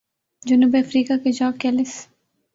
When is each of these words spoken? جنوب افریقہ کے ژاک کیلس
جنوب 0.43 0.75
افریقہ 0.75 1.13
کے 1.23 1.31
ژاک 1.31 1.59
کیلس 1.61 1.93